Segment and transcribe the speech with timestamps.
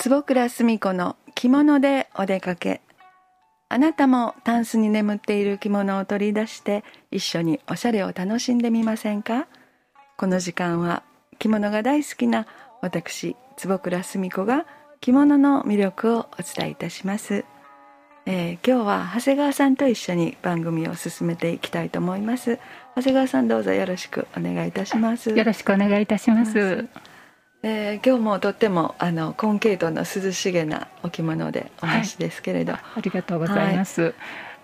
[0.00, 2.82] 坪倉澄子の着物でお出かけ。
[3.68, 9.48] あなたもタンスに眠っている着物を取り出して一緒におしゃれを楽しんでみませんか？
[10.16, 11.02] この時間は
[11.40, 12.46] 着物が大好きな
[12.80, 14.66] 私坪倉澄子が
[15.00, 17.44] 着物の魅力をお伝えいたします、
[18.24, 22.60] えー、今日は長谷川さんと一緒に番組を進めていきたいと思います。
[22.94, 25.30] 長谷川さんどうぞよろしくお願いいたします。
[25.30, 26.86] よろしくお願いいたします。
[27.68, 34.14] えー、今日もとってもあのコンケイトの涼しげなお着物でお召しですけれど、はい、ありがとうございます、はい、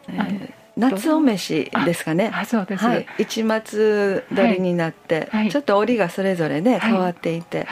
[0.08, 2.30] えー、夏お召しですかね。
[2.32, 7.66] あそうです、はい、一末取りになって、はい、ちょっと織りがそれぞれね変わっていて、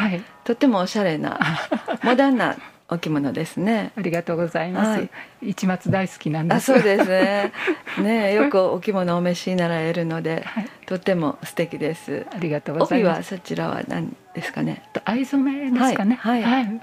[0.45, 1.41] とってもおしゃれな
[2.05, 2.57] モダンな
[2.93, 3.93] お着物ですね。
[3.97, 4.91] ありがとうございます。
[4.91, 5.11] はい、
[5.41, 6.67] 一末大好きなんです。
[6.67, 7.53] そうですね。
[7.99, 12.27] ね、よくお着物お召しになられるので、はい、とっても素敵です。
[12.31, 13.19] ありがとうございます。
[13.19, 14.83] 帯はそちらは何ですかね？
[15.07, 16.19] 藍染めですかね。
[16.21, 16.43] はい。
[16.43, 16.81] はい。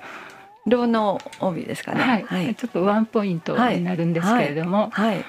[0.66, 2.26] ロの帯ですかね。
[2.28, 2.56] はい。
[2.56, 5.24] ちょっとワンポイントになるんですけれども、はい。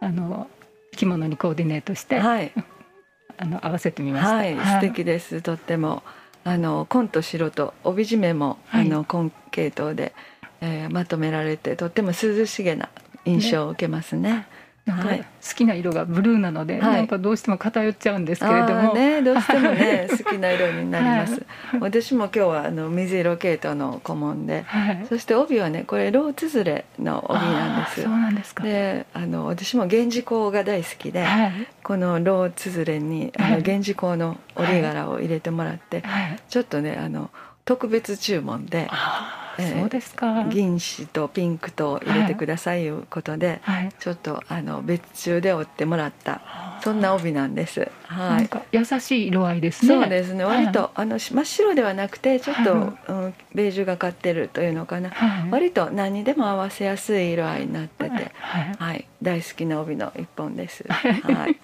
[0.00, 0.48] あの
[0.96, 2.50] 着物にコーディネートして、はい。
[3.38, 4.34] あの合わせてみました。
[4.34, 5.40] はい、素敵です。
[5.40, 6.02] とっても。
[6.46, 10.14] あの紺と白と帯締めも、はい、あの紺系統で、
[10.60, 12.88] えー、まとめられてとっても涼しげな
[13.24, 14.30] 印象を受けますね。
[14.30, 14.46] な
[14.94, 28.02] んか好きな色がブルーなので、はい、なんかどうしても偏っちゃうんですけれども、ね、どうしてもね好きな色になります、はい、私も今日はあの水色系統の顧問で、はい、そして帯はねこれローツづれの帯なんです。
[28.02, 28.62] そうなんですか。
[28.62, 31.26] であの私も源氏香が大好きで、
[31.82, 36.04] このローツづれにあの源氏香の織柄を入れてもらって、
[36.48, 37.30] ちょっとねあの
[37.64, 38.88] 特別注文で。
[39.58, 40.44] そうですか。
[40.44, 46.40] 銀紙とピンクと入れてくださいいうことで、はい、ちょっとあの別注で折ってもらった
[46.82, 47.88] そんな帯なんです。
[48.04, 48.48] はい。
[48.72, 49.94] 優しい色合いですね。
[49.94, 50.44] そうですね。
[50.44, 55.10] 割と、はい、あの真っ白ではなくてちょっと、はい、うん、ベージュがかってるというのかな。
[55.10, 60.84] はい、割と何にでも合わせやすい色合いになってて、はい、大好きな帯の一本です。
[60.88, 61.56] はい。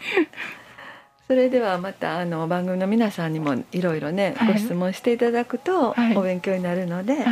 [1.29, 7.25] それではまたあの番組の皆さんにもいろいろね、ご質問していただくとお勉強になるので、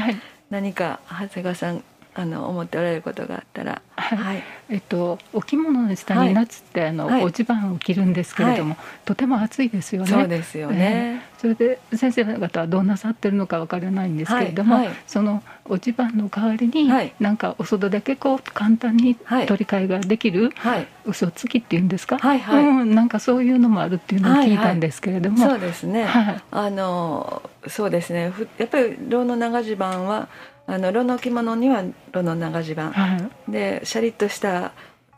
[0.51, 1.85] 何か長谷川さん
[2.15, 10.09] あの思っておられることがあったら、 はい、えっとお着物の下に夏って、あの、はい、お地盤を着るんですけれども、はい、とても暑いですよね。
[10.09, 11.21] そうですよね。
[11.37, 26.07] えー、それで先生方はどうなさってるのかわからないんですけれども、はい、そのお地盤の代わりに、はい、なんかお袖だけこう簡単に取り替えができる、はい、嘘つきっていうんですか、はいはい、うん、なんかそういうのもあるっていうのを聞いたんですけれども、はいはい、そうですね。
[26.53, 28.33] あのそうですね。
[28.59, 30.29] やっぱり牢の長襦袢は
[30.71, 31.83] あの炉の着物には
[32.13, 33.17] 炉の長襦袢、は
[33.49, 34.60] い、でシャリッとした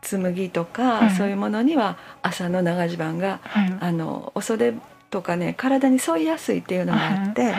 [0.01, 4.73] 紬とか、はい、そういうものには朝の長襦袢が、はい、あのお袖
[5.09, 7.53] とかね体に沿いやすいっていうのがあって、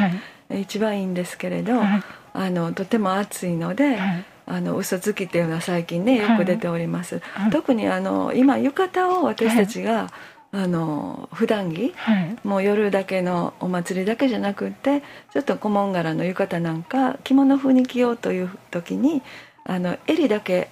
[0.60, 3.98] 一番いいんですけれど、あのとても暑いので。
[4.46, 10.10] あの嘘つきっていうのは最近ねよく出ております、特にあの今浴衣を私たちが、
[10.54, 15.02] あの普段着、はい、もう夜だけのお祭りだけじゃなくって
[15.32, 19.22] ちょっと小紋柄の浴衣なんか着物風に着ようという時に
[19.64, 20.68] あの襟だけ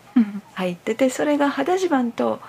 [0.55, 2.41] 入ってて、それが肌地盤と、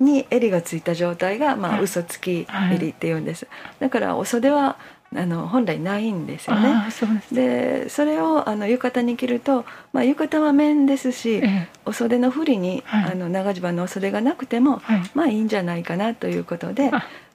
[0.00, 3.46] に襟がついた状態が、まあ、嘘つき襟っていうんです、
[3.78, 4.76] だからお袖は
[5.16, 6.90] あの本来ないんですよね。
[6.90, 16.90] そでそれをあの浴衣に着ると、まあ、浴衣は面ですし、ええ、お袖の振りに、はい、あの長襦袢のお袖がなくても、はい、まあいいんじゃないかなということで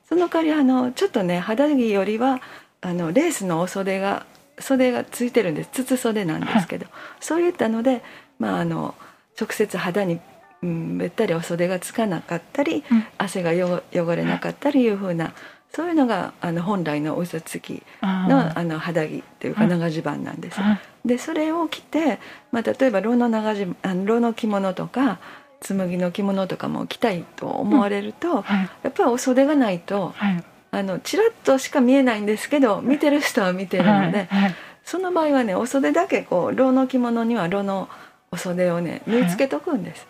[0.10, 2.42] その代わりあのちょっとね肌着よりは
[2.82, 4.26] あのレースのお袖が
[4.60, 5.70] 袖がついてるんです。
[5.72, 8.02] 筒袖なんですけど、はい、そういったので、
[8.38, 8.96] まあ、あの
[9.40, 10.20] 直接肌に
[10.62, 13.52] うん、べったりお袖がつかなかったり、うん、汗が
[13.94, 15.34] 汚れなかったりいうふうな
[15.72, 20.60] そういうのがあの本来の嘘つきのあの肌着というか長襦袢なんです。
[21.06, 22.20] でそれを着て、
[22.52, 25.20] まあ、例えば牢の長襦あの牢の着物とか
[25.62, 28.42] 紬の着物とかも着たいと思われると、うん。
[28.42, 37.90] はい、やっぱりお袖がないと、はい、あのちらっとしか見えないんですけど見てる人は見てるので、はい、その場合はねお袖だけこう牢の着物には牢の
[38.32, 40.08] お袖をね縫い付けとくんです。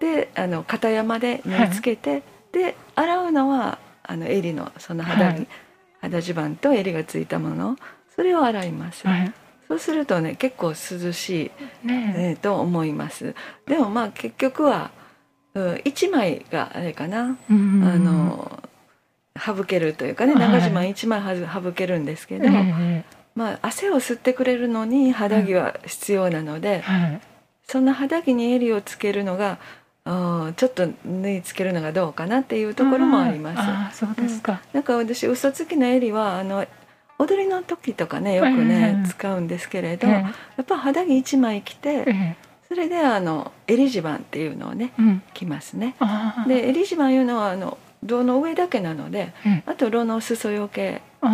[0.00, 2.22] であの片山で縫い付けて、
[2.52, 5.48] で洗うのはあの襟のその肌に、はい、
[6.00, 7.76] 肌襦袢と襟がついたもの。
[8.14, 9.32] それを洗います、はい、
[9.68, 11.50] そうするとね結構涼し
[11.84, 12.32] い、ねえ。
[12.32, 13.34] ー、と思います。
[13.66, 14.90] でもまあ結局は、
[15.54, 18.62] うん、1枚があれかな、あの
[19.38, 22.48] 省けるというかね長襦袢1枚省けるんですけど、
[23.34, 26.84] まあ、汗を吸ってくれるのに肌着は必要なので、
[27.66, 29.58] その肌着に襟をつけるのが
[30.04, 33.58] あちょっと縫い付けるのがどうかなっていうところもあります。
[33.60, 36.66] あそうですか、うん、なんか私嘘つきの襟はあの
[37.18, 42.36] 踊りの時とかねよくね、使うんですけれど、やっぱ肌着1枚着て、
[42.68, 44.92] それであの襟地盤っていうのをね、
[45.34, 45.94] 着ますね。
[46.48, 49.32] で襟地盤いうのはあの胴の上だけなので、
[49.66, 51.28] あと炉の裾よけと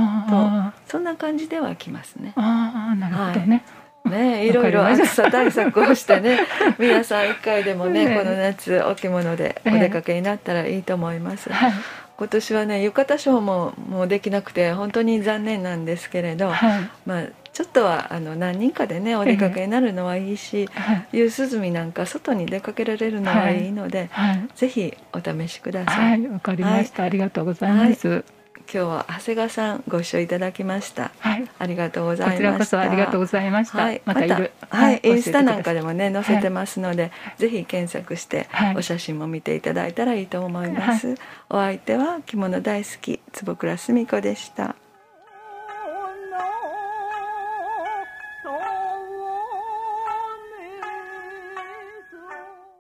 [0.87, 2.33] そんな感じでは着ますね。
[2.37, 3.65] あなるほどね、
[4.05, 4.11] はい。
[4.11, 6.41] ね、 いろいろ暑さ対策をしてね
[6.79, 11.51] 皆さん一回でもね、ね、この夏お着物でお出かけになったらいいと思います。
[11.51, 11.73] はい。
[12.19, 17.23] 今年はね浴衣ショーももうできなくて本当に残念なんですけれど、はい、まあ
[17.59, 20.69] ちょっとはあの何人かでねお出かけになるのはいいし、
[21.11, 26.23] 夕涼みなんか外に出かけられるのはいいので、はい、ぜひお試しください。
[26.23, 28.25] わ、はい、かりました、ありがとうございます。
[28.73, 31.11] 今日は長谷川さんご一緒いただきました。
[31.19, 32.37] はい、ありがとうございました。
[32.37, 33.79] こちらこそありがとうございました。
[33.83, 38.47] はい、またはい、インスタなんかでもね載せてますので、はい、ぜひ検索して
[38.77, 41.17] お写真も見ていただいたらいいと思います。
[41.51, 44.77] お相手は着物大好き坪倉澄子でした。